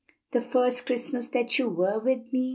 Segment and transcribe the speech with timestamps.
[0.31, 2.49] the first Christmas that you were with me."